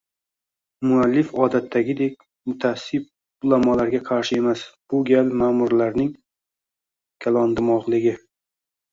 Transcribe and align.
muallif 0.91 1.27
odatdagidek 1.47 2.23
mutaassib 2.51 3.03
ulamolarga 3.49 3.99
qarshi 4.07 4.37
emas, 4.43 4.63
bu 4.93 5.01
gal 5.09 5.29
ma`murlarning 5.43 6.09
kalondimog'ligi 7.27 8.15